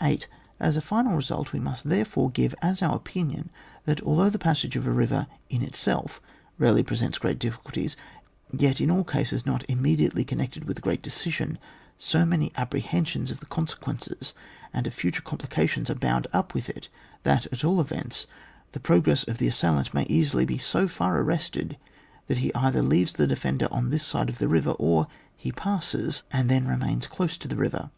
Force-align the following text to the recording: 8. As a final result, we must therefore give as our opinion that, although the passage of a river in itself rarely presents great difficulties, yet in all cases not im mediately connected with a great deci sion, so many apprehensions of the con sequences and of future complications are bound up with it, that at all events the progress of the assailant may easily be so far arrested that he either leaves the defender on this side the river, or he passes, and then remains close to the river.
8. 0.00 0.26
As 0.58 0.74
a 0.74 0.80
final 0.80 1.16
result, 1.18 1.52
we 1.52 1.60
must 1.60 1.84
therefore 1.86 2.30
give 2.30 2.54
as 2.62 2.80
our 2.80 2.96
opinion 2.96 3.50
that, 3.84 4.00
although 4.00 4.30
the 4.30 4.38
passage 4.38 4.74
of 4.74 4.86
a 4.86 4.90
river 4.90 5.26
in 5.50 5.60
itself 5.60 6.18
rarely 6.56 6.82
presents 6.82 7.18
great 7.18 7.38
difficulties, 7.38 7.94
yet 8.50 8.80
in 8.80 8.90
all 8.90 9.04
cases 9.04 9.44
not 9.44 9.68
im 9.68 9.82
mediately 9.82 10.24
connected 10.24 10.64
with 10.64 10.78
a 10.78 10.80
great 10.80 11.02
deci 11.02 11.30
sion, 11.30 11.58
so 11.98 12.24
many 12.24 12.50
apprehensions 12.56 13.30
of 13.30 13.40
the 13.40 13.44
con 13.44 13.66
sequences 13.68 14.32
and 14.72 14.86
of 14.86 14.94
future 14.94 15.20
complications 15.20 15.90
are 15.90 15.94
bound 15.94 16.26
up 16.32 16.54
with 16.54 16.70
it, 16.70 16.88
that 17.22 17.44
at 17.52 17.62
all 17.62 17.78
events 17.78 18.26
the 18.72 18.80
progress 18.80 19.24
of 19.28 19.36
the 19.36 19.46
assailant 19.48 19.92
may 19.92 20.04
easily 20.04 20.46
be 20.46 20.56
so 20.56 20.88
far 20.88 21.20
arrested 21.20 21.76
that 22.28 22.38
he 22.38 22.54
either 22.54 22.80
leaves 22.82 23.12
the 23.12 23.26
defender 23.26 23.68
on 23.70 23.90
this 23.90 24.02
side 24.06 24.30
the 24.36 24.48
river, 24.48 24.70
or 24.78 25.06
he 25.36 25.52
passes, 25.52 26.22
and 26.32 26.48
then 26.48 26.66
remains 26.66 27.06
close 27.06 27.36
to 27.36 27.46
the 27.46 27.56
river. 27.56 27.90